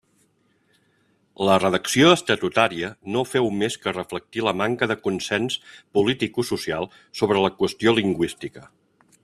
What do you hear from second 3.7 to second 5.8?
que reflectir la manca de consens